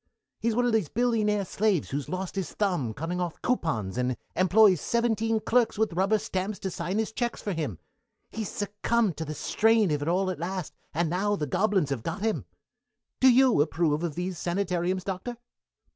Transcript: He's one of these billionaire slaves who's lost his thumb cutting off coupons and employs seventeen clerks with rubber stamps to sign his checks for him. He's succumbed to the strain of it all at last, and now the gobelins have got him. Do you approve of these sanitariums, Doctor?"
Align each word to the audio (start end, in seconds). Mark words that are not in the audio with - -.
He's 0.39 0.55
one 0.55 0.65
of 0.65 0.73
these 0.73 0.89
billionaire 0.89 1.45
slaves 1.45 1.91
who's 1.91 2.09
lost 2.09 2.35
his 2.35 2.53
thumb 2.53 2.91
cutting 2.91 3.21
off 3.21 3.39
coupons 3.43 3.99
and 3.99 4.17
employs 4.35 4.81
seventeen 4.81 5.39
clerks 5.39 5.77
with 5.77 5.93
rubber 5.93 6.17
stamps 6.17 6.57
to 6.61 6.71
sign 6.71 6.97
his 6.97 7.11
checks 7.11 7.39
for 7.39 7.53
him. 7.53 7.77
He's 8.31 8.49
succumbed 8.49 9.15
to 9.17 9.25
the 9.25 9.35
strain 9.35 9.91
of 9.91 10.01
it 10.01 10.07
all 10.07 10.31
at 10.31 10.39
last, 10.39 10.73
and 10.91 11.07
now 11.07 11.35
the 11.35 11.45
gobelins 11.45 11.91
have 11.91 12.01
got 12.01 12.23
him. 12.23 12.45
Do 13.19 13.31
you 13.31 13.61
approve 13.61 14.01
of 14.03 14.15
these 14.15 14.39
sanitariums, 14.39 15.03
Doctor?" 15.03 15.37